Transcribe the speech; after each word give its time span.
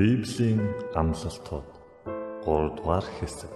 Библийн 0.00 0.60
амлалтууд 0.94 1.68
3 2.44 2.76
дугаар 2.76 3.04
хэсэг. 3.16 3.52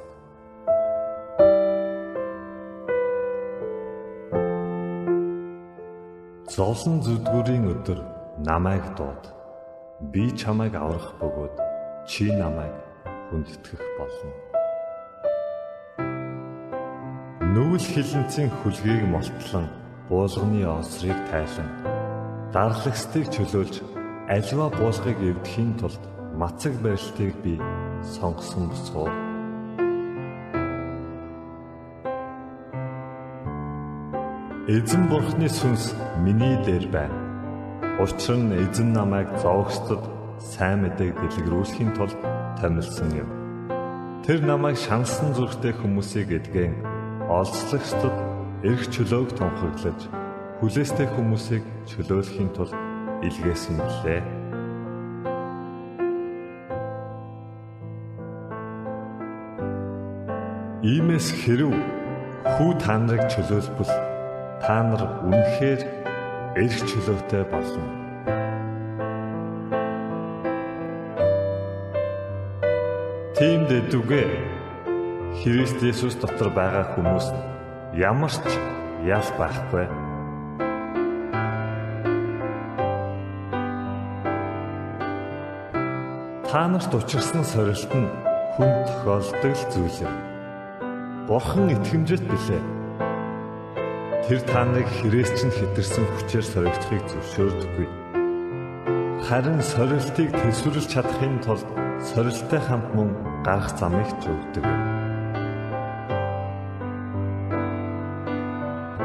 Зовлон 6.52 7.00
зүдгүүрийн 7.00 7.64
өдөр 7.72 8.00
намайг 8.44 8.84
дууд. 8.98 9.24
Би 10.12 10.28
чамайг 10.36 10.76
аврах 10.76 11.16
бөгөөд 11.16 11.56
чи 12.04 12.28
намайг 12.28 12.76
хүндэтгэх 13.32 13.84
болно. 13.96 14.32
Нүгэл 17.54 17.88
хилэнцийн 17.88 18.50
хүлгийг 18.60 19.02
молтлон 19.08 19.66
буулганы 20.08 20.62
осрыг 20.68 21.18
тайлан 21.30 21.70
дарлагстыг 22.52 23.26
чөлөөлж 23.34 23.76
альва 24.28 24.66
буулгыг 24.78 25.18
эвдэхийн 25.30 25.72
тулд 25.80 26.02
мацаг 26.40 26.74
барилтыг 26.84 27.32
би 27.42 27.54
сонгосон 28.14 28.68
босгоо. 28.68 29.08
Эзэн 34.68 35.08
бурхны 35.08 35.48
сүнс 35.48 35.94
миний 36.24 36.56
дээр 36.64 36.86
байна. 36.88 37.18
Учир 38.00 38.36
нь 38.36 38.56
эзэн 38.64 38.92
намайг 38.92 39.28
зовгчдод 39.42 40.04
сайн 40.40 40.82
мэдээг 40.82 41.14
дэлгэрүүлэхийн 41.20 41.92
тулд 41.96 42.18
томилсон 42.60 43.10
юм. 43.22 43.28
Тэр 44.24 44.40
намайг 44.40 44.76
шансан 44.80 45.36
зүрхтэй 45.36 45.72
хүмүүсийг 45.76 46.32
эдгэн 46.32 46.74
олзлогчдод 47.28 48.33
эрх 48.64 48.88
чөлөөг 48.88 49.36
тунхаглаж 49.36 50.08
хүлээстэй 50.56 51.04
хүмүүсийг 51.12 51.64
чөлөөлөхийн 51.84 52.48
тулд 52.56 52.72
илгээсэн 53.20 53.76
билээ. 53.76 54.22
Иймээс 60.80 61.28
хэрв 61.44 61.76
хүү 62.56 62.70
та 62.80 62.96
нарыг 62.96 63.28
чөлөөлбөл 63.28 63.92
та 64.64 64.80
нар 64.80 65.02
үнэхээр 65.28 65.80
эрх 66.56 66.78
чөлөөтэй 66.88 67.44
болно. 67.52 67.84
Тийм 73.36 73.68
дэдүгэ 73.68 74.24
Христ 75.36 75.84
Есүс 75.84 76.16
дотор 76.16 76.48
байгаа 76.48 76.96
хүмүүс 76.96 77.53
ямар 77.94 78.30
ч 78.30 78.50
ял 79.06 79.28
байхгүй. 79.38 79.86
Та 86.50 86.66
нарт 86.66 86.90
учирсан 86.90 87.46
сорилт 87.46 87.92
нь 87.94 88.10
хүн 88.58 88.70
тохиолдог 88.86 89.54
зүйл 89.70 89.98
юм. 90.06 90.14
Бурхан 91.30 91.70
итгэмжэт 91.70 92.26
билээ. 92.26 92.62
Тэр 94.26 94.40
та 94.42 94.66
нарыг 94.66 94.90
хэрэгч 94.98 95.38
нь 95.46 95.54
хитэрсэн 95.54 96.04
хүчээр 96.18 96.46
соригдохыг 96.50 97.02
зөвшөөрдөггүй. 97.10 97.88
Харин 99.22 99.62
сорилтыг 99.62 100.34
төсвөрлж 100.34 100.86
чадахын 100.90 101.38
тулд 101.46 101.68
сорилттой 102.02 102.60
хамт 102.60 102.90
мөн 102.96 103.10
гарах 103.46 103.70
замыг 103.78 104.10
зөвдөг. 104.18 104.66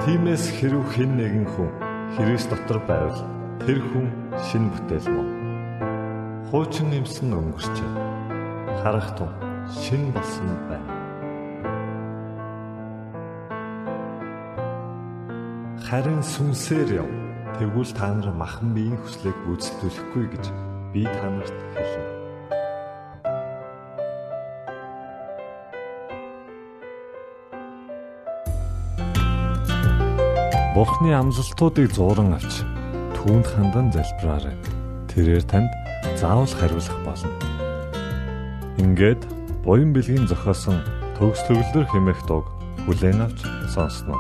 Тимээс 0.10 0.50
хэрв 0.58 0.90
хэн 0.90 1.22
нэгэн 1.22 1.46
хүн 1.54 1.70
Христ 2.18 2.50
дотор 2.50 2.82
байвал 2.90 3.22
тэр 3.62 3.78
хүн 3.78 4.10
шин 4.42 4.66
бүтээл 4.74 5.06
мөн. 5.06 5.30
Хуучин 6.50 6.90
юмсан 6.98 7.30
өнгөрчээ. 7.30 7.92
Харах 8.82 9.14
тун 9.14 9.30
шин 9.70 10.10
болсон 10.10 10.50
байна. 10.66 10.98
харин 15.86 16.26
сүнсээр 16.26 17.06
яв. 17.06 17.10
Тэгвэл 17.62 17.94
та 17.94 18.10
нар 18.10 18.34
махан 18.34 18.74
биеийн 18.74 18.98
хүслийг 18.98 19.38
гүйцэтгүүлэхгүй 19.46 20.26
гэж 20.34 20.46
би 20.90 21.06
та 21.06 21.30
нарт 21.30 21.58
Бурхны 30.80 31.12
амлалтуудыг 31.12 31.92
зууран 31.92 32.40
авч 32.40 32.64
түүнд 33.12 33.52
хандан 33.52 33.92
залбираарай. 33.92 34.56
Тэрээр 35.12 35.44
танд 35.44 35.68
заавал 36.16 36.48
хариулах 36.48 36.96
болно. 37.04 37.36
Ингээд 38.80 39.28
буян 39.68 39.92
бэлгийн 39.92 40.32
зохиосон 40.32 40.80
төгслөглөр 41.20 41.84
хэмээх 41.84 42.24
дуу 42.32 42.48
хүлээн 42.88 43.28
авч 43.28 43.44
сонсноо. 43.76 44.16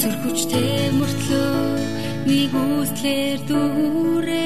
Сөргүчтэй 0.00 0.96
мөртлөө 0.96 1.56
нэг 2.24 2.52
үслэр 2.56 3.38
дүүрээ 3.48 4.39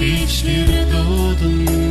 geçtir 0.00 0.68
doğdum 0.92 1.89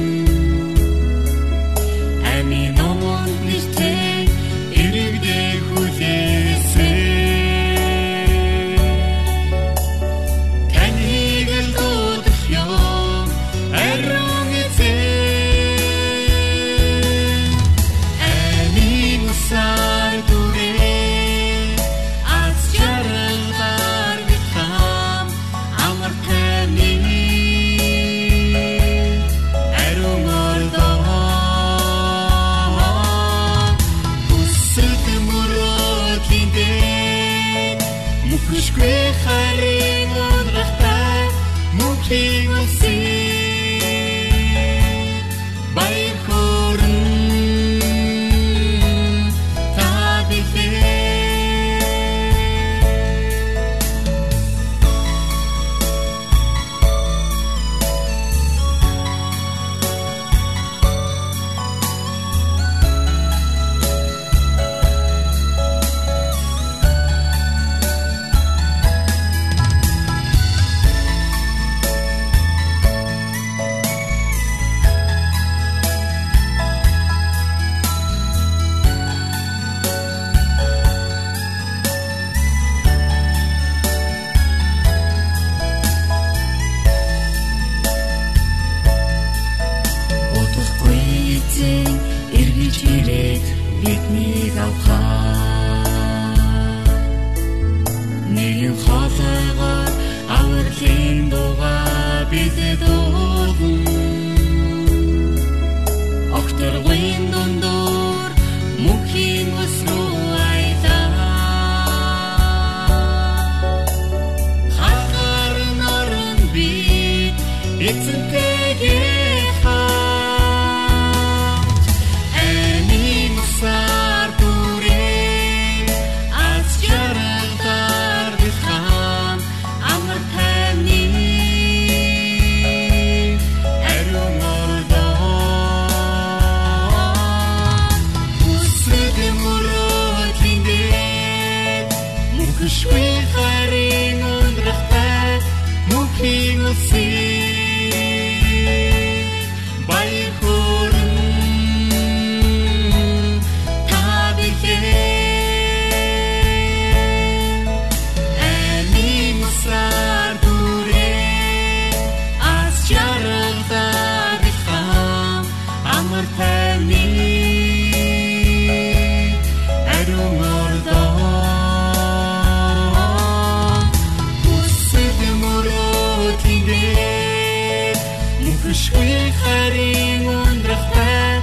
мөнхшгүй 178.70 179.34
харин 179.42 180.30
ундрахтай 180.30 181.42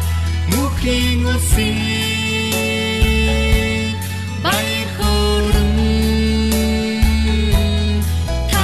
мөнхийн 0.53 1.27
үсээ 1.27 1.67
баяр 4.47 4.89
хүрэн 4.95 5.75
та 8.47 8.63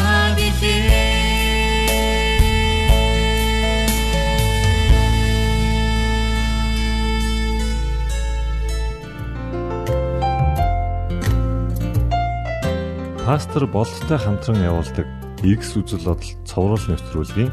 Пастор 13.26 13.66
болттой 13.66 14.19
хамтран 14.23 14.62
явуулдаг 14.62 15.07
X 15.42 15.75
үзэл 15.83 16.07
бодол 16.07 16.31
цовруул 16.47 16.87
нэвтрүүлгийн 16.87 17.50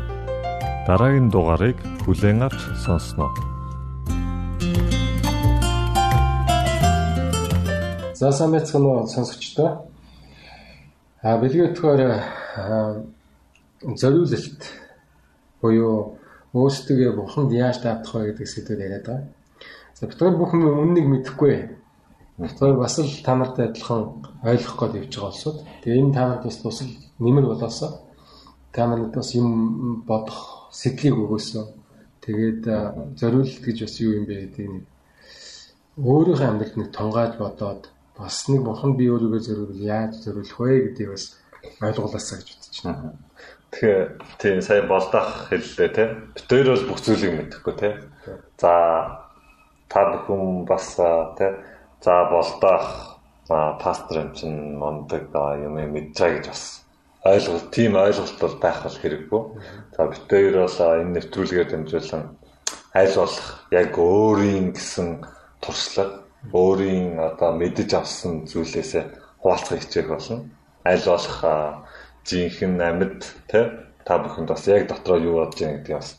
дараагийн 0.89 1.29
дугаарыг 1.29 1.77
хүлээн 2.01 2.49
авч 2.49 2.61
сонсноо. 2.81 3.29
За 8.17 8.31
сайн 8.33 8.51
байцгаана 8.57 8.89
уу 8.89 9.05
сонсогчдоо. 9.05 9.85
А 11.21 11.37
бэлгийн 11.37 11.69
өтгөр 11.69 12.01
зориулалт 14.01 14.61
буюу 15.61 16.17
өөрсдөө 16.57 17.13
бурханд 17.21 17.53
яаж 17.53 17.85
даатах 17.85 18.17
вэ 18.17 18.33
гэдэг 18.33 18.47
сэдвээр 18.49 18.81
яриад 18.81 19.05
байгаа. 19.05 19.29
За 19.93 20.09
битгаар 20.09 20.41
бүхэн 20.41 20.65
үннийг 20.65 21.05
мэдэхгүй. 21.05 21.53
Битгаар 22.41 22.81
бас 22.81 22.97
л 22.97 23.13
та 23.21 23.37
нартай 23.37 23.69
адилхан 23.69 24.25
ойлгох 24.41 24.77
гээд 24.81 24.97
явж 25.05 25.13
байгаа 25.13 25.29
улсууд. 25.37 25.57
Тэгээ 25.85 26.01
энэ 26.01 26.15
та 26.17 26.21
нарт 26.25 26.49
бас 26.49 26.57
тусал 26.57 26.89
нэмэр 27.21 27.45
болоосоо 27.45 28.08
та 28.71 28.87
нарт 28.87 29.13
бас 29.15 29.33
юм 29.35 30.03
бодох 30.05 30.69
сэтлийг 30.71 31.15
өгөөсөө. 31.17 31.65
Тэгээд 32.25 32.63
зориулалт 33.19 33.63
гэж 33.65 33.77
бас 33.85 33.95
юу 34.01 34.21
юм 34.21 34.25
бэ 34.29 34.35
гэдэг 34.45 34.67
нэг 34.69 34.85
өөрийнхөө 35.99 36.47
амьдралд 36.47 36.77
нэг 36.77 36.89
тунгааж 36.93 37.33
бодоод 37.39 37.89
бас 38.19 38.35
нэг 38.51 38.61
бурхан 38.63 38.93
би 38.99 39.09
өөрийгөө 39.09 39.41
зориул 39.41 39.79
яаж 39.79 40.21
зориулах 40.23 40.59
вэ 40.59 40.93
гэдгийг 40.93 41.09
бас 41.15 41.25
ойлгуулаасаа 41.81 42.37
гэж 42.39 42.49
бодож 42.53 42.77
байна. 42.83 43.13
Тэгэхээр 43.71 44.03
тийм 44.41 44.57
сая 44.61 44.81
болдох 44.87 45.29
хэллээ 45.49 45.89
те. 45.95 46.03
Битээр 46.35 46.67
бол 46.73 46.85
бүх 46.89 46.99
зүйлийг 47.03 47.33
мэдэхгүй 47.35 47.75
те. 47.79 47.89
За 48.61 48.73
та 49.89 49.99
бүхэн 50.13 50.65
бас 50.69 50.95
те 51.39 51.47
за 52.03 52.15
болдох 52.31 53.19
за 53.47 53.77
пастор 53.81 54.23
юм 54.23 54.29
чин 54.33 54.77
мондөг 54.77 55.33
юм 55.65 55.75
байгаа 55.75 56.31
гэж 56.37 56.45
бас 56.47 56.85
ойлголт 57.23 57.71
тийм 57.71 57.95
ойлголт 57.95 58.39
бол 58.39 58.55
байх 58.61 58.83
бол 58.83 58.97
хэрэггүй. 59.01 59.43
За 59.95 60.07
битээр 60.07 60.55
бол 60.63 60.77
энэ 60.79 61.13
нэвтрүүлгээр 61.19 61.69
дамжуулан 61.71 62.23
аль 62.95 63.15
болох 63.15 63.47
яг 63.71 63.91
өөрийн 63.97 64.71
гэсэн 64.73 65.07
туршлага 65.59 66.23
өөрийн 66.53 67.19
одоо 67.19 67.51
мэдэж 67.59 67.89
авсан 67.93 68.47
зүйлээсээ 68.47 69.03
хуваалцах 69.43 69.79
хичээх 69.83 70.07
болно. 70.07 70.47
Аль 70.87 71.05
болох 71.05 71.37
жинхэнэ 72.23 72.83
амьд 72.87 73.21
те 73.51 73.59
та 74.05 74.17
бүхэнд 74.23 74.49
бас 74.49 74.63
яг 74.67 74.87
дотроо 74.87 75.19
юу 75.19 75.35
бодож 75.43 75.59
байгаа 75.59 75.77
гэдгийг 75.77 75.99
бас 75.99 76.15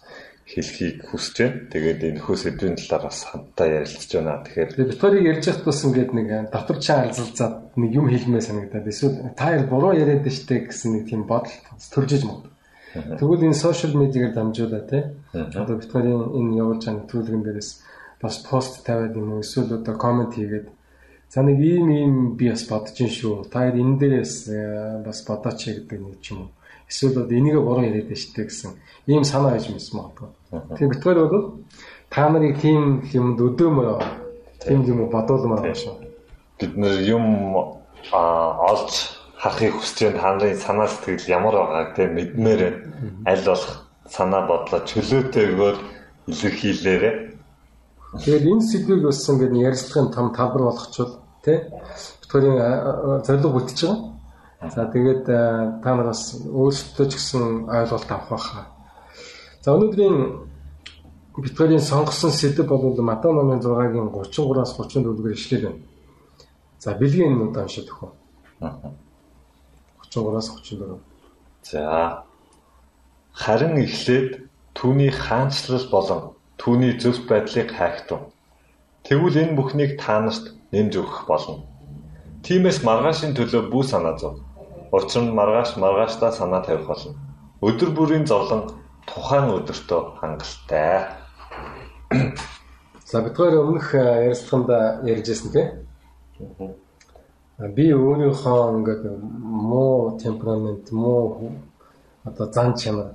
хэлхийг 0.50 1.06
хүсэж 1.06 1.36
байна. 1.38 1.58
Тэгээд 1.70 2.00
энэ 2.10 2.16
нөхөө 2.18 2.36
сэдвийн 2.42 2.74
талаар 2.74 3.04
бас 3.06 3.22
хамтдаа 3.22 3.68
ярилцж 3.70 4.10
байна. 4.10 4.42
Тэгэхээр 4.42 4.70
Тэгээ 4.74 4.90
Викторийг 4.90 5.24
ярьж 5.30 5.44
байхад 5.46 5.66
бас 5.70 5.80
ингээд 5.86 6.10
нэг 6.10 6.28
дотор 6.50 6.78
чаа 6.82 6.98
алзалзаад 7.06 7.54
нэг 7.78 7.90
юм 7.94 8.06
хэлмээ 8.10 8.42
санагдаад 8.42 8.86
эсвэл 8.90 9.16
та 9.38 9.54
яар 9.54 9.70
буруу 9.70 9.94
яриад 9.94 10.26
штэ 10.26 10.66
гэсэн 10.66 10.90
нэг 10.98 11.04
тийм 11.06 11.22
бодол 11.30 11.54
төрж 11.94 12.10
иж 12.18 12.24
магад. 12.26 12.50
Тэгвэл 12.90 13.46
энэ 13.46 13.54
сошиал 13.54 13.94
медиагаар 13.94 14.34
дамжуулаад 14.34 14.86
те 14.90 15.14
одоо 15.30 15.78
Викторийн 15.78 16.34
энэ 16.34 16.58
явуулж 16.58 16.82
байгаа 16.82 16.98
нэвтрүүлгэн 16.98 17.42
дээрээс 17.46 17.70
бас 18.18 18.34
пост 18.42 18.82
тавиад 18.82 19.14
юм 19.14 19.38
уу 19.38 19.46
эсвэл 19.46 19.78
одоо 19.78 19.94
комент 19.94 20.34
хийгээд 20.34 20.66
за 21.30 21.46
нэг 21.46 21.62
ийм 21.62 21.86
ийм 21.94 22.14
би 22.34 22.50
бас 22.50 22.66
бодож 22.66 22.98
ин 22.98 23.06
шүү. 23.06 23.46
Та 23.46 23.70
яар 23.70 23.78
энэ 23.78 24.02
дээрээс 24.02 24.34
бас 25.06 25.22
бодооч 25.22 25.62
гэдэг 25.62 25.98
нэг 26.02 26.18
ч 26.18 26.34
юм 26.34 26.50
уу. 26.50 26.54
Эсвэл 26.90 27.22
одоо 27.22 27.38
энийгээ 27.38 27.62
буруу 27.62 27.86
яриад 27.86 28.10
штэ 28.10 28.50
гэсэн 28.50 28.74
ийм 29.06 29.22
санаа 29.22 29.54
иж 29.54 29.70
мэс 29.70 29.94
магадгүй. 29.94 30.39
Тэгээ 30.50 30.90
Виктори 30.90 31.20
бол 31.26 31.62
та 32.10 32.28
нарыг 32.28 32.58
тийм 32.58 33.06
юмд 33.14 33.38
өдөөмөр 33.38 33.86
тийм 34.66 34.82
юм 34.82 35.06
бодуулмаар 35.10 35.62
байна 35.62 35.78
шүү. 35.78 35.94
бид 36.60 36.76
нэр 36.76 37.00
юм 37.16 37.26
а 38.12 38.20
олж 38.70 38.92
харахыг 39.38 39.74
хүсэж 39.78 39.98
байгаа 40.12 40.20
та 40.20 40.28
нарын 40.34 40.58
санаа 40.58 40.88
сэтгэл 40.88 41.32
ямар 41.38 41.54
байгааг 41.56 41.90
те 41.96 42.02
мэдмээр 42.06 42.60
аль 43.30 43.44
болох 43.46 43.86
санаа 44.10 44.42
бодлоо 44.50 44.80
чөлөөтэйгээр 44.90 45.76
илэрхийлээрэ. 46.30 47.10
Тэгээд 48.20 48.44
энэ 48.50 48.66
сэдвийг 48.68 49.02
бас 49.06 49.28
ингээд 49.30 49.54
ярилцлагын 49.54 50.12
том 50.12 50.26
талбар 50.36 50.62
болгочвол 50.68 51.12
тий 51.44 51.58
Викторийн 52.20 52.58
зорилго 53.24 53.50
бүтэж 53.54 53.78
байгаа. 53.86 53.98
За 54.74 54.82
тэгээд 54.92 55.24
та 55.82 55.90
нар 55.94 56.12
бас 56.12 56.36
өөрсдөө 56.36 57.06
ч 57.08 57.12
гэсэн 57.16 57.70
ойлголт 57.70 58.10
авах 58.12 58.28
байхаа. 58.28 58.64
За 59.60 59.76
өнөөдрийн 59.76 60.48
битгэлийн 61.36 61.84
сонгосон 61.84 62.32
сэдв 62.32 62.64
бол 62.64 62.96
Матай 63.04 63.32
номын 63.32 63.60
6-гийн 63.60 64.08
33-аас 64.08 64.72
34-ээр 64.72 65.36
ишлэл 65.36 65.64
байна. 65.68 65.84
За 66.80 66.96
бэлгийн 66.96 67.36
удаа 67.44 67.68
уншиж 67.68 67.92
өгөх. 67.92 68.16
33-аас 70.00 70.48
34. 70.64 70.96
За 71.68 72.24
харин 73.36 73.76
эхлээд 73.84 74.48
түүний 74.72 75.12
хаанчлал 75.12 75.84
болон 75.92 76.20
түүний 76.56 76.96
зөвхт 76.96 77.28
байдлыг 77.28 77.68
хайхтун. 77.76 78.32
Тэгвэл 79.04 79.44
энэ 79.44 79.56
бүхнийг 79.60 80.00
та 80.00 80.24
нарт 80.24 80.56
нэмж 80.72 80.92
өгөх 80.96 81.28
болно. 81.28 81.68
Тиймээс 82.48 82.80
маргаашийн 82.80 83.36
төлөө 83.36 83.68
бүү 83.68 83.84
санаа 83.84 84.16
зов. 84.16 84.40
Учир 84.88 85.20
нь 85.20 85.36
маргааш 85.36 85.76
маргаашдаа 85.76 86.32
санаа 86.32 86.64
тавих 86.64 86.88
болно. 86.88 87.12
Өдөр 87.60 87.92
бүрийн 87.92 88.24
зовлон 88.24 88.79
тухайн 89.06 89.50
өдөртөө 89.56 90.00
хангалттай. 90.20 91.08
За 93.04 93.22
бид 93.22 93.36
хоёр 93.36 93.60
өмнөх 93.62 93.94
ярилцлаганд 93.94 94.70
ярьжсэн 95.06 95.50
тийм. 95.54 95.68
Би 97.76 97.92
өөрийнхөө 97.92 98.60
ингээд 98.76 99.02
муу 99.70 100.16
темперамент, 100.18 100.90
муу 100.92 101.52
одоо 102.24 102.46
зан 102.52 102.74
чанар, 102.74 103.14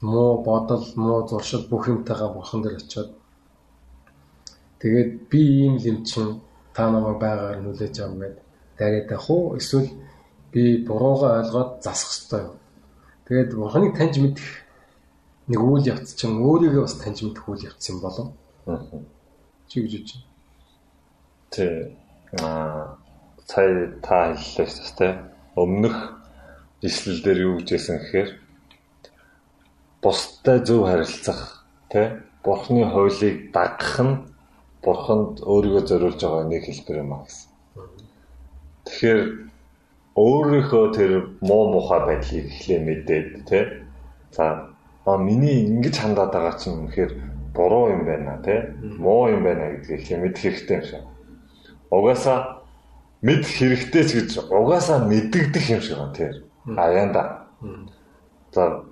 муу 0.00 0.42
бодол, 0.42 0.84
муу 0.96 1.26
зуршил 1.28 1.66
бүх 1.68 1.88
юмтайгаа 1.88 2.32
бурхан 2.34 2.62
дээр 2.62 2.76
очиод 2.76 3.10
тэгээд 4.84 5.10
би 5.32 5.40
ийм 5.64 5.76
л 5.80 5.86
юм 5.88 6.04
чинь 6.04 6.40
та 6.76 6.90
намайг 6.90 7.18
байгаар 7.18 7.58
нүлээж 7.64 7.96
авах 8.04 8.20
гээд 8.20 8.36
дараад 8.78 9.12
авах 9.12 9.30
уу 9.30 9.56
эсвэл 9.56 9.88
би 10.52 10.84
буруугаа 10.86 11.40
ойлгоод 11.40 11.70
засах 11.80 12.12
юу? 12.44 12.52
Тэгээд 13.24 13.50
бурханыг 13.56 13.96
таньж 13.96 14.20
мэдэх 14.20 14.44
нэг 15.48 15.60
үйл 15.60 15.84
явц 15.84 16.14
чинь 16.16 16.40
өөрийгөө 16.40 16.82
бас 16.84 16.96
таньж 17.00 17.20
мэдэх 17.24 17.44
үйл 17.48 17.66
явц 17.68 17.84
юм 17.90 17.98
болов. 18.00 18.28
Чи 19.68 19.84
гэж 19.84 20.08
байна. 20.14 20.26
Тэ 21.52 21.66
аа 22.40 22.96
сая 23.46 23.92
та 24.00 24.32
хэллээ 24.34 24.68
шүү 24.68 24.96
дээ. 24.98 25.12
Өмнөх 25.60 25.96
ишлэл 26.80 27.20
дээр 27.22 27.38
юу 27.44 27.54
гэжсэн 27.60 27.98
гэхээр 28.00 28.30
бусдад 30.02 30.64
зөв 30.66 30.88
харилцах 30.88 31.64
тэ 31.92 32.24
бурхны 32.44 32.84
хуулийг 32.88 33.52
дагах 33.52 34.00
нь 34.00 34.14
бурханд 34.84 35.40
өөрийгөө 35.40 35.84
зориулж 35.88 36.20
байгаа 36.20 36.44
нэг 36.48 36.64
хэлбэр 36.68 37.00
юм 37.04 37.12
аа 37.12 37.24
гэсэн. 37.24 37.48
Тэгэхээр 38.84 39.20
өөрийнхөө 40.16 40.84
тэр 40.92 41.12
муу 41.40 41.64
мухай 41.72 42.00
байдлыг 42.04 42.46
эхлээ 42.52 42.80
мэдээд 42.84 43.28
тэ 43.48 43.60
за 44.36 44.73
а 45.04 45.16
миний 45.16 45.68
ингэж 45.68 45.96
хандаад 46.00 46.32
байгаа 46.32 46.56
чинь 46.58 46.88
үнэхээр 46.88 47.12
буруу 47.54 47.92
юм 47.92 48.04
байна 48.08 48.40
тэ 48.42 48.74
муу 48.98 49.28
юм 49.28 49.44
байна 49.44 49.76
гэдгийг 49.76 50.00
эхлээ 50.00 50.18
мэдэх 50.20 50.42
хэрэгтэй 50.42 50.76
юм 50.76 50.84
шиг. 50.84 51.02
Угаасаа 51.90 52.64
мэд 53.22 53.44
хэрэгтэй 53.44 54.04
ч 54.04 54.10
гэж 54.16 54.30
угаасаа 54.48 55.04
мэддэгдэх 55.04 55.66
юм 55.70 55.80
шиг 55.80 55.96
байна 56.00 56.16
тэр. 56.16 56.34
Аяанда. 56.64 57.22
За 58.52 58.84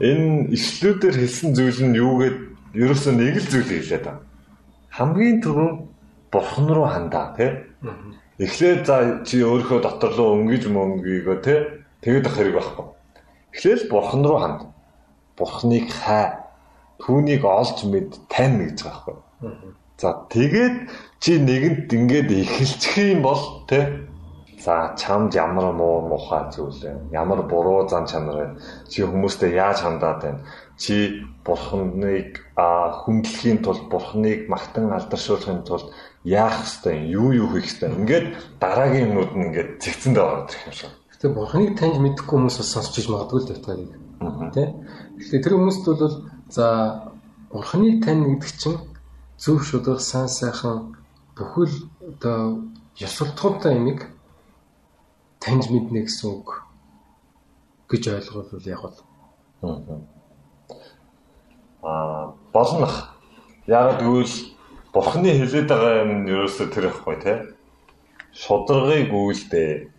энэ 0.00 0.52
ишлүүдээр 0.52 1.16
хэлсэн 1.16 1.56
зүйл 1.56 1.80
нь 1.88 1.96
юу 1.96 2.20
гэд 2.20 2.36
ерөөсөө 2.76 3.12
нэг 3.16 3.36
л 3.40 3.48
зүйл 3.48 3.72
хэлээд 3.72 4.04
байна. 4.04 4.20
Хамгийн 4.92 5.40
түрүүнд 5.40 5.76
бурхан 6.32 6.68
руу 6.68 6.86
хандаа 6.86 7.32
тий. 7.36 7.50
Эхлээд 8.36 8.84
за 8.84 9.24
чи 9.24 9.40
өөрийнхөө 9.40 9.80
дотор 9.80 10.12
руу 10.12 10.36
өнгөж 10.44 10.68
мөнгөйгөө 10.68 11.36
тий. 11.40 11.60
Тэгээд 12.04 12.28
ах 12.28 12.36
хэрэг 12.36 12.54
байхгүй. 12.60 12.86
Эхлээл 13.56 13.88
бурхан 13.88 14.22
руу 14.24 14.38
ханд. 14.38 14.60
Бурханыг 15.36 15.92
хай. 15.92 16.42
Түүнийг 17.00 17.44
олж 17.44 17.84
мэд 17.84 18.16
тань 18.32 18.58
гэж 18.64 18.78
байгаа 18.82 19.20
байхгүй. 19.40 19.74
За 20.00 20.12
тэгээд 20.28 20.76
чи 21.20 21.40
нэгэнт 21.40 21.88
ингээд 21.92 22.28
эхэлчих 22.28 22.96
юм 23.16 23.20
бол 23.24 23.64
тэ 23.68 24.08
за 24.60 24.92
чамд 24.96 25.32
ямар 25.36 25.72
муу 25.72 26.08
мухай 26.08 26.48
зүйл 26.52 26.76
вэ? 26.76 26.92
Ямар 27.12 27.42
буруу 27.48 27.88
зан 27.88 28.04
чанар 28.04 28.36
вэ? 28.36 28.46
Чи 28.88 29.04
хүмүүстэй 29.04 29.56
яаж 29.56 29.80
хандаад 29.84 30.20
байна? 30.20 30.40
Чи 30.76 31.24
бурхныг 31.44 32.44
хүндлэхийн 32.56 33.64
тулд 33.64 33.88
бурхныг 33.88 34.48
магтан 34.48 34.92
алдаршуулахын 34.92 35.64
тулд 35.64 35.92
яах 36.24 36.64
ёстой 36.64 37.00
юм? 37.00 37.32
Юу 37.32 37.46
юу 37.46 37.48
хийх 37.56 37.68
ёстой 37.68 37.88
юм? 37.88 38.04
Ингээд 38.04 38.26
дараагийн 38.60 39.08
юмнууд 39.12 39.32
нь 39.36 39.44
ингээд 39.48 39.70
зэгцэндээ 39.80 40.24
ороод 40.24 40.50
ирэх 40.52 40.66
юм 40.68 40.76
шиг. 40.76 40.92
Гэтэ 41.12 41.26
бурхныг 41.32 41.72
таньж 41.78 41.96
мэдхгүй 42.00 42.36
хүмүүс 42.36 42.56
бас 42.60 42.68
сонсч 42.72 43.00
иж 43.00 43.06
магадгүй 43.08 43.40
л 43.40 43.48
тавтайг. 43.48 44.05
Тэ? 44.20 44.72
Тэгэхээр 45.20 45.42
тэр 45.44 45.54
хүмүүст 45.56 45.84
бол 45.84 46.14
за 46.48 46.66
бурхныг 47.52 48.04
тань 48.04 48.24
гэдэг 48.24 48.52
чинь 48.56 48.80
зөв 49.36 49.60
шударга 49.62 50.00
сайн 50.00 50.28
сайхан 50.28 50.96
бүхэл 51.36 51.74
одоо 52.00 52.64
ёсолтгонтой 52.96 53.76
юмыг 53.76 54.08
таньж 55.40 55.68
мэднэ 55.68 56.08
гэсэн 56.08 56.30
үг 56.32 56.64
гэж 57.92 58.02
ойлгол 58.08 58.64
яг 58.64 58.80
бол. 58.82 58.98
Аа 61.82 62.32
болнох. 62.52 63.12
Яг 63.66 64.00
гэвэл 64.00 64.34
бурхны 64.92 65.30
хэлээд 65.36 65.68
байгаа 65.68 66.02
юм 66.08 66.24
ерөөсөө 66.24 66.66
тэр 66.72 66.88
ихгүй 66.88 67.16
те. 67.20 67.34
Шударгыг 68.32 69.12
үйлдээ. 69.12 69.92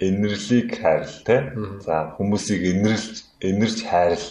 Инэрлийг 0.00 0.76
хайрл 0.76 1.14
те. 1.24 1.52
За 1.80 2.16
хүмүүсийг 2.16 2.62
инэрлж 2.62 3.24
инэрч 3.40 3.78
хайрл. 3.86 4.28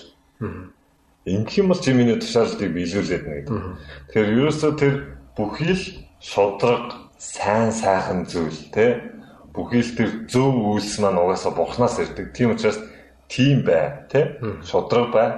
Ингэх 1.26 1.58
юм 1.58 1.74
бол 1.74 1.82
миний 1.82 2.20
тушаалтыг 2.22 2.70
биелүүлээд 2.70 3.24
нэ 3.26 3.34
гэдэг. 3.42 3.58
Тэгэхээр 4.14 4.34
ерөөсөө 4.46 4.72
тэр 4.78 4.94
бүхий 5.34 5.74
л 5.74 5.86
шудраг 6.22 7.10
сайн 7.18 7.74
сайхан 7.74 8.30
зүйл 8.30 8.70
те 8.70 9.16
бүхий 9.56 9.82
л 9.82 9.96
тэр 9.98 10.10
зөв 10.30 10.54
үйлс 10.54 11.02
маань 11.02 11.18
угаасаа 11.18 11.56
бурхнаас 11.58 11.98
ирдэг. 11.98 12.30
Тийм 12.36 12.54
учраас 12.54 12.78
тийм 13.26 13.66
бай 13.66 14.06
те 14.12 14.38
шудраг 14.68 15.10
бай. 15.10 15.30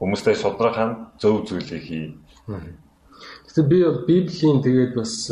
Хүмүүстэй 0.00 0.40
шудраг 0.40 0.74
хань 0.74 0.94
зөв 1.20 1.44
зүйлийг 1.44 1.84
хий. 1.84 2.16
Тэгэхээр 2.48 3.68
би 3.68 3.78
бол 3.84 4.00
Библийн 4.06 4.58
тэгээд 4.64 4.96
бас 4.96 5.28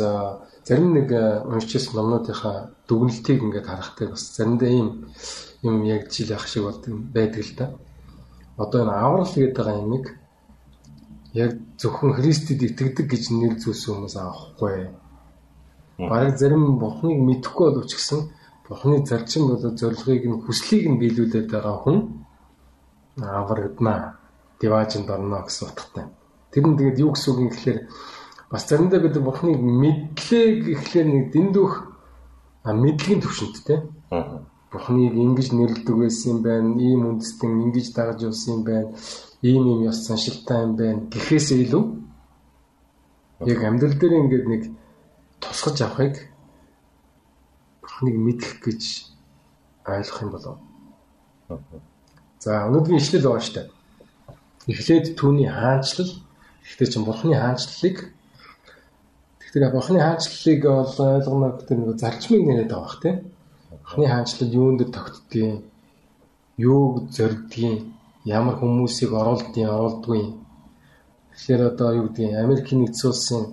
зарим 0.69 0.93
нэг 0.93 1.09
уншижсэн 1.49 1.97
номнуудынхаа 1.97 2.57
дүгнэлтийг 2.85 3.41
ингээд 3.41 3.65
харахтай 3.65 4.07
бас 4.13 4.23
заримдаа 4.37 4.69
ийм 4.69 4.89
юм 5.65 5.81
яг 5.89 6.13
жил 6.13 6.29
ах 6.37 6.45
шиг 6.45 6.69
байдаг 7.15 7.41
л 7.41 7.53
да 7.57 7.65
одоо 8.59 8.83
энэ 8.83 8.93
аврал 8.93 9.33
гэдэг 9.33 9.55
байгаа 9.55 9.81
юмыг 9.81 10.05
яг 11.33 11.51
зөвхөн 11.79 12.11
Христэд 12.19 12.59
итгэдэг 12.59 13.07
гэж 13.07 13.23
нэг 13.31 13.53
зүйлс 13.63 13.87
хүмүүс 13.87 14.15
авахгүй. 14.19 14.91
Бараг 15.97 16.35
зарим 16.35 16.75
Бурхныг 16.79 17.19
мэдэхгүй 17.23 17.71
боловч 17.71 17.95
гэсэн 17.95 18.19
Бурхны 18.67 19.05
зарчим 19.07 19.47
болоо 19.47 19.71
зорилгыг 19.71 20.23
нь 20.27 20.41
хүслийг 20.43 20.91
нь 20.91 20.99
биелүүлээд 20.99 21.47
байгаа 21.47 21.77
хүн 21.79 21.97
аврагдана. 23.23 24.19
Диважинд 24.59 25.07
орно 25.07 25.47
гэсэн 25.47 25.67
утгатай. 25.71 26.05
Тэр 26.51 26.67
нь 26.67 26.75
тэгээд 26.75 26.99
юу 26.99 27.15
гэсэн 27.15 27.31
үг 27.31 27.39
юм 27.39 27.49
гэхээр 27.49 27.79
бас 28.51 28.67
заримдаа 28.67 28.99
бид 28.99 29.15
Бурхныг 29.17 29.59
мэдлээ 29.61 30.45
гэхлээр 30.65 31.07
нэг 31.07 31.25
дэндүүх 31.33 31.73
мэдлэгийн 32.65 33.21
төвшөнттэй. 33.21 33.79
Аа 34.11 34.49
Бурхныг 34.71 35.17
ингэж 35.17 35.49
нэрлдэг 35.51 35.95
байсан 35.97 36.29
юм 36.37 36.39
байна. 36.45 36.77
Ийм 36.77 37.01
үндэстэн 37.09 37.49
ингэж 37.65 37.87
дагаж 37.89 38.21
явсан 38.29 38.61
юм 38.61 38.63
байна. 38.63 38.93
Ийм 39.41 39.63
юм 39.65 39.79
ёс 39.89 40.05
заншилтай 40.05 40.61
юм 40.61 40.75
байна. 40.77 41.09
Гэхээсээ 41.09 41.65
илүү 41.65 41.83
яг 43.49 43.59
амьдрал 43.65 43.97
дээр 43.97 44.13
ингээд 44.21 44.45
нэг 44.45 44.63
тусгаж 45.41 45.81
авахыг 45.81 46.29
Бурхныг 47.81 48.15
мэдэх 48.21 48.61
гэж 48.61 48.81
ойлгох 49.89 50.21
юм 50.21 50.31
болов. 50.37 50.57
За 52.37 52.69
өнөөдрийн 52.69 53.01
ишлэл 53.01 53.25
байгаа 53.25 53.41
дээ. 53.49 53.67
Эхлээд 54.69 55.17
түүний 55.17 55.49
хаанчлал 55.49 56.13
гэхдээ 56.61 56.87
чинь 56.93 57.07
Бурхны 57.09 57.33
хаанчлалыг 57.33 58.13
тэгэхээр 59.49 59.73
Бурхны 59.73 59.99
хаанчлалыг 59.99 60.61
бол 60.63 60.95
ойлгоно 61.17 61.47
гэдэг 61.57 61.77
нэг 61.77 61.97
зарчмыг 61.97 62.43
нэрэд 62.45 62.69
байгаа 62.69 62.85
бах 62.85 63.01
тийм 63.01 63.17
Анхны 63.89 64.07
хаанчлал 64.07 64.49
юунд 64.53 64.77
дэр 64.79 64.91
тогтдгийг, 64.93 65.65
юуг 66.57 67.09
зорддгийг, 67.09 67.89
ямар 68.25 68.55
хүмүүсийг 68.61 69.13
оруулдгийг, 69.13 69.65
оруулдгүй. 69.65 70.37
Тэгэхээр 71.33 71.61
одоо 71.73 71.89
юу 71.97 72.05
гэдгийг 72.09 72.37
Америкийн 72.37 72.85
нэгдсэн 72.85 73.09
улсын 73.09 73.43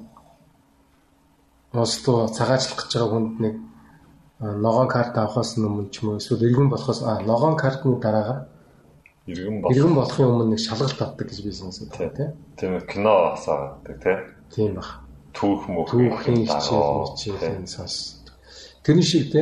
Осло 1.73 2.29
цагаачлах 2.29 2.85
гэж 2.85 2.93
байгаа 2.93 3.13
хүнд 3.13 3.41
нэг 3.41 3.55
ногоон 4.41 4.89
карт 4.89 5.17
авахаас 5.17 5.57
өмнө 5.57 5.89
ч 5.89 6.05
юм 6.05 6.13
уу 6.13 6.21
эсвэл 6.21 6.45
иргэн 6.45 6.69
болохоос 6.69 7.01
а 7.05 7.21
ногоон 7.21 7.57
картны 7.57 7.97
дараагаар 7.97 8.49
иргэн 9.25 9.61
болох 9.61 9.77
иргэн 9.77 9.95
болохын 9.97 10.29
өмнө 10.29 10.45
нэг 10.53 10.61
шалгалт 10.61 11.01
авдаг 11.01 11.29
гэж 11.29 11.41
би 11.45 11.53
сонсоод 11.53 11.93
байна 11.97 12.13
тийм. 12.17 12.31
Тийм 12.57 12.81
кино 12.85 13.33
асаадаг 13.33 13.97
тийм. 14.05 14.19
Тийм 14.53 14.75
баг. 14.77 15.06
Түүх 15.37 15.69
мөх 15.69 15.93
түүхийн 15.93 16.49
хичээл 16.49 17.05
мичээл 17.05 17.45
энэ 17.61 17.69
сонс. 17.69 18.25
тэрний 18.85 19.05
шиг 19.05 19.33
те 19.33 19.41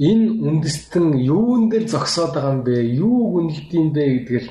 энэ 0.00 0.40
үндэстэн 0.40 1.20
юун 1.20 1.68
дээр 1.68 1.84
зогсоод 1.84 2.32
байгаа 2.32 2.52
юм 2.56 2.62
бэ? 2.64 2.74
Юу 2.96 3.44
үнэлдэм 3.44 3.92
бэ 3.92 4.02
гэдгээр 4.24 4.46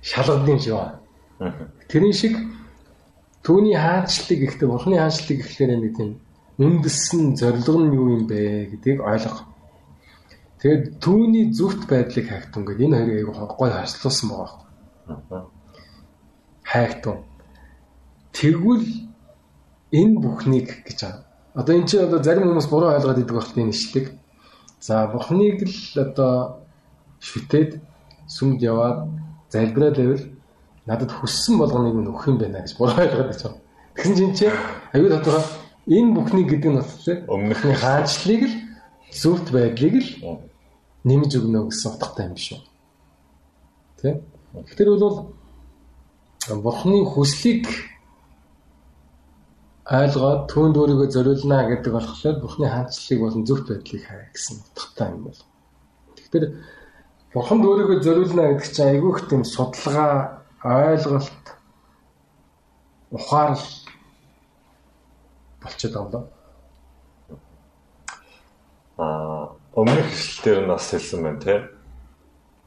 шалгадсан 0.00 0.58
шиг 0.62 0.74
байна. 0.78 0.98
Тэрний 1.90 2.14
шиг 2.14 2.34
түүний 3.42 3.74
хаанчлалыг 3.74 4.40
ихтэй 4.46 4.68
бурхны 4.68 4.96
хаанчлалыг 4.96 5.40
ихлээр 5.42 5.70
нэг 5.76 5.92
тийм 5.96 6.10
үндэссэн 6.58 7.36
зорилго 7.38 7.78
нь 7.82 7.94
юу 7.94 8.06
юм 8.16 8.24
бэ 8.30 8.70
гэдгийг 8.70 9.00
ойлгох. 9.02 9.42
Тэгээд 10.58 10.98
түүний 10.98 11.54
зүвт 11.54 11.86
байдлыг 11.86 12.26
хайхтун 12.28 12.66
гэдэг 12.66 12.86
энэ 12.86 12.98
хоёрыг 12.98 13.18
айгүй 13.30 13.46
гой 13.58 13.70
харьцуулсан 13.70 14.28
байгаа. 14.30 15.46
Хайхтун. 16.66 17.18
Тэгвэл 18.34 19.07
энэ 19.92 20.20
бүхнийг 20.20 20.84
гэж 20.84 20.98
байгаа. 21.02 21.24
Одоо 21.54 21.74
эн 21.74 21.86
чинь 21.86 22.04
одоо 22.04 22.22
зарим 22.22 22.48
хүмүүс 22.48 22.68
буруу 22.68 22.92
ойлгоод 22.92 23.18
идэг 23.18 23.36
багт 23.36 23.56
энэ 23.56 23.72
ишлэг. 23.72 24.06
За 24.80 25.06
бурхныг 25.08 25.64
л 25.64 25.78
одоо 25.98 26.62
шүтээд 27.20 27.80
сүмд 28.28 28.62
яваад 28.62 29.08
залбираад 29.50 29.96
байвал 29.96 30.24
надад 30.86 31.10
хүссэн 31.10 31.58
болгоныг 31.58 31.96
нь 31.96 32.10
өгөх 32.10 32.28
юм 32.28 32.38
байна 32.38 32.62
гэж 32.62 32.76
буруу 32.78 33.00
ойлгоод 33.00 33.32
байгаа. 33.32 33.54
Тэгсэн 33.96 34.14
чинь 34.14 34.36
чи 34.36 34.46
аюул 34.92 35.18
тодорхой 35.18 35.44
энэ 35.88 36.14
бүхний 36.14 36.44
гэдэг 36.44 36.70
нь 36.70 36.78
болохоор 36.78 37.18
өмнөхний 37.32 37.76
хаанчлалыг 37.76 38.42
л 38.44 38.54
зөвхт 39.10 39.48
байдлыг 39.50 39.94
л 40.04 40.10
нэмж 41.08 41.30
өгнө 41.32 41.72
гэсэн 41.72 41.88
утгатай 41.96 42.26
юм 42.28 42.34
биш 42.36 42.48
үү? 42.52 42.60
Тэ? 43.98 44.20
Тэгэхээр 44.52 44.90
бол 45.00 45.32
бурхны 46.62 47.04
хүслийг 47.08 47.66
ойлгоод 49.88 50.52
түүнд 50.52 50.76
өөрийгөө 50.76 51.08
зориулна 51.08 51.64
гэдэг 51.64 51.92
болохоор 51.96 52.36
Бурхны 52.44 52.68
хаанчлалыг 52.68 53.20
болон 53.24 53.44
зөвхт 53.48 53.66
байдлыг 53.72 54.04
хаа 54.04 54.28
гэсэн 54.36 54.60
утгатай 54.60 55.08
юм 55.16 55.22
бол. 55.24 55.40
Тэгэхээр 56.12 56.46
Бурханд 57.32 57.64
өөрийгөө 57.64 57.98
зориулна 58.04 58.44
гэдэг 58.52 58.68
чинь 58.68 58.90
айгүй 58.92 59.10
их 59.16 59.20
тийм 59.32 59.42
судалгаа, 59.48 60.44
ойлголт, 60.60 61.44
ухаарл 63.16 63.64
болчиход 65.64 66.10
даа. 66.12 66.24
Аа, 69.00 69.56
өмнөх 69.72 70.04
хэсэлтээр 70.12 70.68
нь 70.68 70.68
бас 70.68 70.84
хэлсэн 70.92 71.22
байна 71.24 71.40
те. 71.40 71.56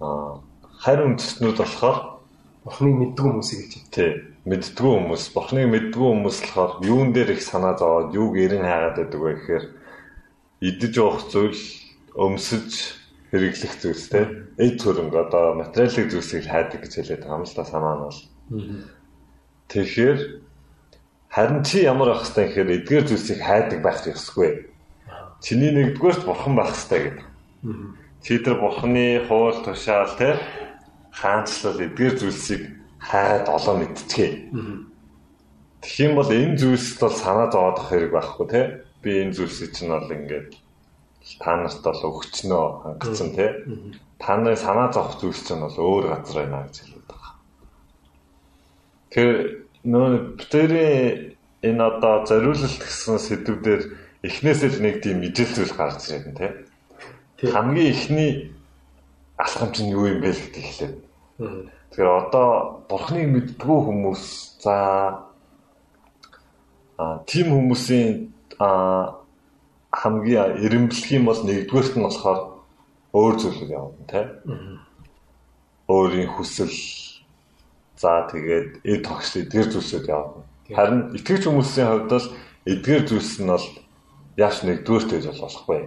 Аа, 0.01 0.41
харь 0.81 1.05
үндэстнүүд 1.05 1.57
болохоор 1.61 2.10
Бурхныг 2.61 2.95
мэддэг 3.01 3.25
хүмүүсийг 3.25 3.59
байна. 3.73 3.89
тий. 3.89 4.11
Мэддгүү 4.45 4.91
хүмүүс. 4.93 5.23
Бурхныг 5.33 5.67
мэддгүү 5.73 6.09
хүмүүс 6.13 6.37
болохоор 6.45 6.71
юун 6.85 7.09
дээр 7.09 7.33
их 7.33 7.41
санаа 7.41 7.73
зовоод 7.73 8.13
юуг 8.13 8.37
эрен 8.37 8.61
хайгаад 8.61 8.97
байдаг 9.01 9.21
вэ 9.21 9.33
гэхээр 9.33 9.65
идэж 10.61 10.93
уух 11.01 11.25
зүйл 11.33 11.61
өмсөж 12.13 12.69
хэрэглэх 13.33 13.73
зүйлс 13.81 14.05
те 14.13 14.21
эд 14.61 14.77
хөрөнгө 14.77 15.17
одоо 15.25 15.57
материалын 15.57 16.11
зүйлсийг 16.11 16.45
хайдаг 16.45 16.85
гэж 16.85 16.93
хэлээд 17.01 17.23
байгаа 17.25 17.39
юм 17.41 17.45
л 17.49 17.55
та 17.57 17.63
санаа 17.65 17.95
нь 17.97 18.03
бол. 18.05 18.19
Тэгэхээр 19.73 20.19
харин 21.33 21.63
чи 21.65 21.77
ямар 21.81 22.13
байх 22.13 22.27
хэвтэй 22.27 22.45
гэхээр 22.45 22.75
эдгээр 22.77 23.05
зүйлсийг 23.07 23.39
хайдаг 23.41 23.79
байх 23.81 24.05
ёсгүй. 24.05 24.69
Чиний 25.41 25.71
нэгдүгээрт 25.73 26.29
бурхан 26.29 26.53
байх 26.53 26.77
хэвтэй 26.77 27.01
гэдэг. 27.09 27.25
Чи 28.21 28.37
тэр 28.37 28.61
бурханы 28.61 29.25
хууль 29.25 29.65
тушаал 29.65 30.13
те 30.19 30.37
хаанчлал 31.11 31.79
эдгээр 31.79 32.15
зүйлсийг 32.19 32.63
хайд 32.99 33.45
олоо 33.47 33.75
мэдчихээ. 33.77 34.31
Тэгэх 35.81 35.99
юм 36.05 36.13
бол 36.15 36.29
энэ 36.29 36.57
зүйлсд 36.57 36.99
бол 37.01 37.15
санаа 37.15 37.47
зовоодох 37.51 37.89
хэрэг 37.89 38.11
байхгүй 38.13 38.47
тий. 38.47 38.65
Би 39.01 39.09
энэ 39.25 39.35
зүйлсийг 39.35 39.71
чинь 39.73 39.89
бол 39.91 40.05
ингээд 40.05 40.55
та 41.41 41.57
нарт 41.57 41.81
бол 41.81 42.01
өгчнөө 42.21 42.65
хангацсан 42.85 43.29
тий. 43.33 43.49
Та 44.21 44.37
нарын 44.37 44.57
санаа 44.57 44.93
зовох 44.93 45.17
зүйлс 45.17 45.41
чинь 45.41 45.65
бол 45.65 45.77
өөр 45.77 46.05
газар 46.13 46.45
байна 46.45 46.69
гэж 46.69 46.75
хэлээд 46.85 47.05
байгаа. 47.09 47.33
Тэр 49.09 49.29
нөө 49.83 50.37
битэрийн 50.37 51.33
энэ 51.65 51.81
одоо 51.81 52.25
зориулалт 52.29 52.81
гэсэн 52.81 53.17
сэдвүүдээр 53.17 53.81
эхнээсээ 54.21 54.69
л 54.69 54.79
нэг 54.85 54.95
тийм 55.01 55.17
мэдээлэл 55.25 55.57
зүйл 55.57 55.73
гарч 55.73 56.13
ирээд 56.13 56.37
тий. 56.37 56.51
Хамгийн 57.49 57.89
эхний 57.89 58.53
алхам 59.41 59.73
чинь 59.73 59.89
юу 59.89 60.05
юм 60.05 60.21
бэ 60.21 60.31
гэдэг 60.31 60.63
хэлээд. 60.65 60.95
Тэгэхээр 61.89 62.09
одоо 62.29 62.85
бурхныг 62.85 63.27
мэддгүү 63.33 63.79
хүмүүс 63.89 64.23
за 64.61 64.75
а 67.01 67.25
тийм 67.25 67.49
хүмүүсийн 67.49 68.29
а 68.61 69.17
хамгийн 69.89 70.61
эренблэх 70.61 71.09
юм 71.11 71.25
бол 71.25 71.41
нэгдүгээрт 71.41 71.97
нь 71.97 72.05
болохоор 72.05 72.39
өөр 73.17 73.35
зүйлүүд 73.41 73.71
явна 73.73 74.05
тий. 74.05 74.25
Өөрийн 75.89 76.29
хүсэл 76.37 76.71
за 77.97 78.29
тэгээд 78.29 78.85
эд 78.85 79.01
тогш 79.03 79.35
эдгээр 79.41 79.67
зүйлсүүд 79.73 80.05
явна. 80.07 80.45
Харин 80.69 81.11
итгэж 81.17 81.49
хүмүүсийн 81.49 81.89
хувьд 81.89 82.09
бол 82.13 82.27
эдгээр 82.69 83.03
зүйлс 83.09 83.33
нь 83.41 83.51
бол 83.51 83.67
яаш 84.37 84.63
нэгдүгээрт 84.63 85.09
байж 85.11 85.25
болохгүй. 85.41 85.81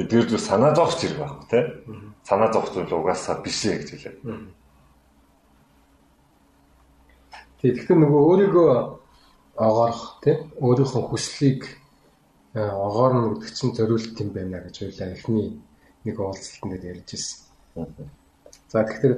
Эдгээр 0.00 0.26
зүйл 0.32 0.48
санаа 0.48 0.74
зовх 0.74 0.98
зэрэг 0.98 1.20
байхгүй 1.20 1.46
тий. 1.52 1.64
Санаа 2.24 2.52
зовх 2.52 2.72
зүйл 2.72 2.92
угаасаа 2.92 3.36
биш 3.44 3.64
ээ 3.68 3.78
гэж 3.78 3.88
хэлээ. 3.92 4.16
Тэгэхээр 7.60 7.98
нөгөө 8.00 8.22
өөрийгөө 8.28 8.70
огоорох 9.56 10.20
тийм 10.24 10.38
өөрийнхөө 10.60 11.02
хүслийг 11.08 11.60
огоорно 12.54 13.34
гэдэг 13.36 13.52
чинь 13.56 13.76
зориулт 13.76 14.20
юм 14.20 14.30
байна 14.36 14.58
гэж 14.64 14.76
ойлаа 14.84 15.08
эхний 15.16 15.48
нэг 16.04 16.16
уулзалтанд 16.20 16.84
ярьж 16.84 17.08
ирсэн. 17.12 17.38
За 18.68 18.84
тэгэхээр 18.84 19.14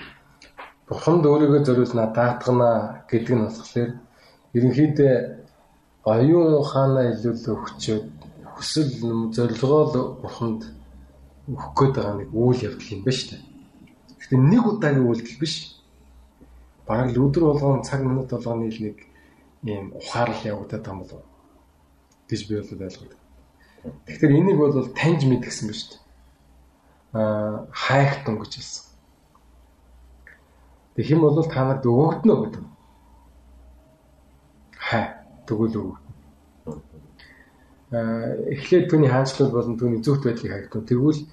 бурханд 0.88 1.24
өөрийгөө 1.26 1.60
зориулна 1.66 2.06
даатгана 2.14 2.70
гэдэг 3.10 3.34
нь 3.34 3.44
болохоор 3.46 3.90
ерөнхийдөө 4.56 5.14
оюун 6.04 6.54
ухаанаа 6.62 7.04
илүүл 7.14 7.46
өгчөөд 7.54 8.08
хүсэл 8.58 8.90
зорилгоо 9.36 9.82
л 9.86 9.94
бурханд 10.22 10.81
өгөх 11.50 11.68
гээд 11.74 11.94
байгаа 11.96 12.16
нэг 12.22 12.30
үйл 12.30 12.60
явдал 12.68 12.92
юм 12.94 13.02
ба 13.02 13.12
штэ. 13.12 13.36
Гэхдээ 14.18 14.38
нэг 14.38 14.62
удаагийн 14.62 15.08
үйлдэл 15.08 15.40
биш 15.42 15.82
бараг 16.86 17.10
л 17.10 17.22
өдөр 17.26 17.44
болгон 17.50 17.82
цаг 17.82 18.00
минут 18.06 18.30
болгоны 18.30 18.70
л 18.70 18.80
нэг 18.82 18.96
ийм 19.66 19.90
ухаарл 19.98 20.38
явагдаад 20.46 20.82
байгаа 20.82 20.94
юм 20.94 21.02
болов 21.02 21.22
гэж 22.28 22.40
би 22.48 22.54
бол 22.58 22.86
ойлгоод. 22.86 23.14
Тэгэхээр 24.06 24.38
энийг 24.38 24.58
бол 24.58 24.88
таньж 24.94 25.20
мэдгсэн 25.26 25.66
ба 25.68 25.74
дээ. 25.74 26.00
Аа 27.18 27.66
хайхтун 27.70 28.38
гэж 28.38 28.52
хэлсэн. 28.54 28.84
Тэг 30.94 31.04
хэм 31.06 31.20
бол 31.20 31.42
та 31.42 31.64
нарт 31.66 31.84
өгөгднө 31.86 32.34
гэдэг. 32.46 32.64
Хай 34.78 35.04
тэгвэл 35.46 35.78
өгөгднө. 35.82 36.01
Аа 37.92 38.40
эхлээд 38.48 38.88
түүний 38.88 39.10
хаанчлал 39.12 39.52
болон 39.52 39.76
түүний 39.76 40.00
зөвхт 40.00 40.24
байдлыг 40.24 40.52
хайхтун. 40.52 40.88
Тэгвэл 40.88 41.28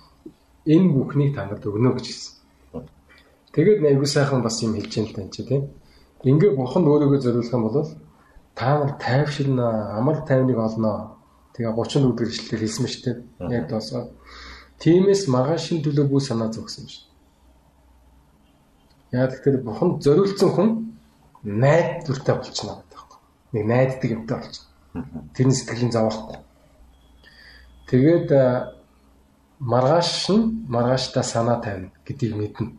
энэ 0.67 0.91
бүхнийг 0.91 1.31
та 1.35 1.47
нарт 1.47 1.63
өгнө 1.63 1.95
гэж 1.95 2.05
хэлсэн. 2.11 2.33
Тэгээд 3.55 3.79
айгуу 3.87 4.05
сайхан 4.05 4.43
бас 4.43 4.59
юм 4.59 4.75
хэлж 4.75 4.91
юм 4.99 5.07
тань 5.15 5.31
чи 5.31 5.47
тийм. 5.47 5.71
Ингээ 6.27 6.59
бурханд 6.59 6.91
өөрийгөө 6.91 7.19
зориулах 7.23 7.55
юм 7.55 7.63
бол 7.63 7.87
та 8.59 8.69
нар 8.75 8.91
тайвширна, 8.99 9.95
амар 9.95 10.27
тайвныг 10.27 10.59
олно. 10.59 11.15
Тэгээ 11.55 11.71
34 11.71 12.19
дэх 12.19 12.27
ишлэлээр 12.27 12.63
хэлсэн 12.67 12.83
мэт 12.83 13.03
тийм. 13.03 13.17
Яг 13.49 13.65
доосоо. 13.71 14.11
Тимээс 14.83 15.31
маргаашийн 15.31 15.79
төлөө 15.79 16.05
бүх 16.11 16.27
санаа 16.27 16.51
зогсон 16.51 16.91
шүү. 16.91 17.07
Яг 19.15 19.31
тэгэхээр 19.31 19.63
бурханд 19.63 20.03
зориулсан 20.03 20.49
хүн 20.51 20.69
найдвартай 21.43 22.35
болчихно 22.35 22.83
гэдэг 22.83 22.99
байна. 22.99 23.23
Нэг 23.55 23.63
найддаг 23.65 24.11
юмтай 24.11 24.37
болчихно. 24.37 24.67
Тэрний 25.33 25.55
сэтгэлийн 25.55 25.91
зовоохгүй. 25.95 26.48
Тэгээд 27.89 28.29
маргааш 29.71 30.11
нь 30.29 30.45
маргааштай 30.73 31.23
санаа 31.23 31.57
тавина 31.63 31.89
гэдгийг 32.05 32.33
мэднэ. 32.37 32.69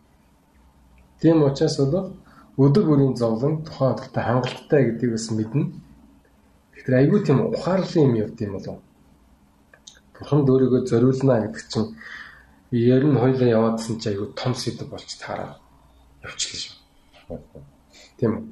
Тийм 1.20 1.42
учраас 1.42 1.76
бол 1.82 2.14
өдөр 2.64 2.84
бүрийн 2.88 3.14
зовлон 3.18 3.54
тухайн 3.66 3.92
өдөртөө 3.94 4.22
хангалттай 4.22 4.80
гэдгийг 4.86 5.12
бас 5.12 5.26
мэднэ. 5.34 5.64
Тэгэхээр 6.72 6.98
айгүй 7.00 7.20
тийм 7.26 7.38
ухаарлын 7.42 8.06
юм 8.06 8.14
явд 8.22 8.38
юм 8.40 8.52
болов. 8.54 8.78
Бурхан 10.14 10.40
өөрийгөө 10.46 10.80
зориулна 10.90 11.34
гэдэг 11.42 11.66
чинь 11.72 11.90
ер 12.70 13.02
нь 13.04 13.20
хоёлаа 13.22 13.48
яваадсан 13.58 13.98
чи 14.00 14.06
айгүй 14.14 14.28
том 14.38 14.54
сэдв 14.54 14.88
болч 14.88 15.10
таараа 15.18 15.58
явчихлаа 16.22 16.60
шүү. 16.62 16.76
Тийм 18.18 18.32
үү? 18.36 18.44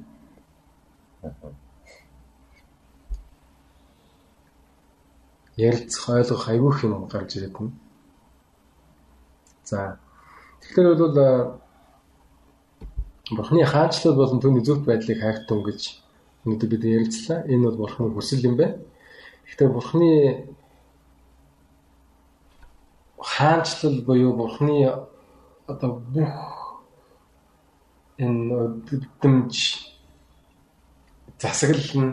Ярилцах 5.59 6.09
ойлгох 6.15 6.47
айгүй 6.47 6.73
юм 6.87 7.07
гарч 7.11 7.35
ирээд 7.35 7.53
байна. 7.57 7.71
За. 9.63 9.99
Тэгэхээр 10.61 10.95
бол 10.95 11.17
Бурхны 13.29 13.65
хаанчлал 13.65 14.15
болон 14.15 14.39
түүний 14.41 14.63
зөвхт 14.65 14.85
байдлыг 14.87 15.19
хайхтун 15.21 15.61
гэж 15.67 15.81
өнөөдөр 16.45 16.69
бид 16.71 16.83
ярилцлаа. 16.83 17.43
Энэ 17.45 17.67
бол 17.67 17.77
Бурхны 17.83 18.09
хүсэл 18.15 18.47
юм 18.47 18.55
байна. 18.57 18.79
Гэхдээ 19.45 19.69
Бурхны 19.69 20.09
хаанчлал 23.39 24.01
буюу 24.01 24.33
бурхны 24.33 24.87
одоо 25.67 25.91
бүх 26.13 26.79
энэ 28.17 28.55
өдөрдмж 28.65 29.55
засаглал 31.39 31.93
нь 32.03 32.11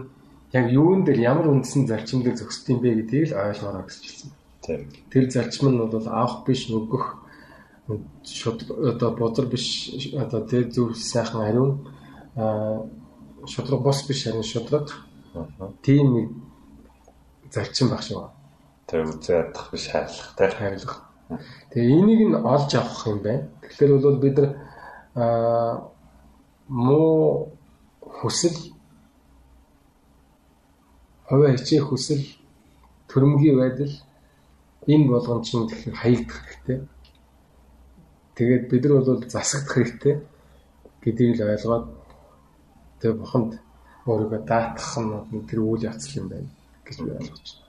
яг 0.52 0.70
юун 0.70 1.04
дээр 1.04 1.18
ямар 1.20 1.48
үндсэн 1.48 1.86
зарчим 1.86 2.22
дээр 2.22 2.36
зөксд 2.36 2.70
юм 2.70 2.80
бэ 2.80 2.94
гэдгийг 3.02 3.32
л 3.32 3.38
ойлгоорой 3.38 3.84
гэж 3.86 4.02
хэлсэн. 4.02 4.30
Тийм. 4.62 4.80
Тэр 5.10 5.24
зарчим 5.30 5.68
нь 5.70 5.78
бол 5.78 6.08
авах 6.08 6.46
биш 6.46 6.70
нөгөх 6.70 7.26
шууд 8.24 8.70
одоо 8.70 9.10
бузар 9.16 9.46
биш 9.46 9.90
одоо 10.14 10.46
тэр 10.46 10.70
зөв 10.70 10.94
сайхан 10.94 11.42
ариун 11.42 11.72
аа 12.36 12.86
шудраг 13.46 13.82
бос 13.82 14.06
биш 14.06 14.24
харин 14.24 14.42
шудраг 14.42 14.90
тийм 15.82 16.06
нэг 16.14 16.26
зарчим 17.50 17.90
баг 17.90 18.02
шүү. 18.02 18.30
Тэр 18.86 19.06
үзээ 19.06 19.50
ядах 19.50 19.70
биш 19.70 19.90
хайрлах 19.90 20.34
тий. 20.36 20.50
хайрлах. 20.50 21.02
Тэгээ 21.70 21.90
энийг 21.90 22.20
нь 22.30 22.34
олж 22.34 22.70
авах 22.74 23.06
юм 23.06 23.22
байна. 23.22 23.48
Тэгэхээр 23.62 23.92
бол 24.02 24.18
бид 24.18 24.38
нар 24.38 24.50
аа 25.14 25.90
муу 26.68 27.52
хүсэл 28.02 28.75
хувиа 31.28 31.56
хичээх 31.56 31.86
хүсэл 31.90 32.22
төрөмгийн 33.10 33.56
байдал 33.58 33.94
энэ 34.86 35.10
болгон 35.10 35.42
чинь 35.42 35.66
тэгэхээр 35.66 35.96
хаягдах 36.02 36.40
хэрэгтэй. 36.46 36.78
Тэгээд 38.36 38.64
бид 38.70 38.82
нар 38.84 38.94
бол 39.02 39.24
засагдах 39.26 39.74
хэрэгтэй 39.74 40.14
гэдгийг 41.02 41.38
л 41.38 41.46
ойлгоод 41.50 41.86
тэгээ 43.00 43.16
буханд 43.18 43.50
өөрийгөө 44.06 44.40
даатгах 44.46 44.94
нь 45.02 45.46
тэр 45.50 45.60
үйл 45.66 45.86
явц 45.90 46.06
юм 46.14 46.30
байна 46.30 46.50
гэж 46.86 46.96
би 47.02 47.10
ойлгож 47.10 47.46
байна. 47.58 47.66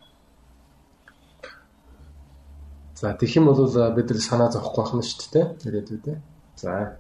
За 2.98 3.14
тэгэх 3.14 3.38
юм 3.38 3.46
бол 3.50 3.62
бид 3.98 4.10
нар 4.10 4.22
санаа 4.22 4.50
зовхгүй 4.54 4.82
байх 4.84 4.94
нь 4.94 5.06
шүү 5.06 5.30
дээ. 5.34 5.46
Ирээдүйдээ. 5.66 6.18
За. 6.62 6.98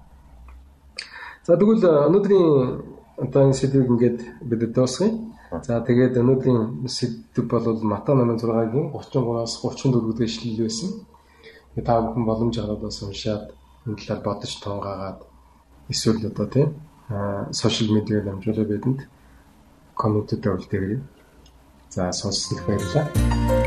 За 1.45 1.53
тэгвэл 1.57 1.85
өнөөдрийн 1.85 2.45
одоо 3.17 3.41
энэ 3.45 3.57
сэдвийг 3.57 3.89
ингээд 3.89 4.19
бид 4.45 4.71
дуусгая. 4.73 5.13
За 5.51 5.79
тэгээд 5.79 6.19
өнөөдрийн 6.19 6.87
сэдв 6.91 7.47
бол 7.47 7.79
Мата 7.87 8.11
8:6-гийн 8.11 8.91
33-аас 8.91 9.53
34 9.63 10.17
дэх 10.17 10.27
эшлэл 10.27 10.59
байсан. 10.67 10.89
Та 11.87 12.01
бүхэн 12.03 12.25
боломж 12.27 12.55
гаргадаас 12.59 12.99
уншаад 13.03 13.55
энэ 13.87 13.95
талаар 13.95 14.21
бодож 14.27 14.51
тунгаагаад 14.59 15.19
эсвэл 15.87 16.27
одоо 16.27 16.47
тийм 16.51 16.69
сошиал 17.51 17.95
медиагаар 17.95 18.27
дамжуулаад 18.27 18.71
бидэнд 18.71 18.99
комментэд 19.95 20.43
өгдөгэй. 20.43 20.99
За 21.95 22.11
сонссонд 22.11 22.61
баярлалаа. 22.67 23.66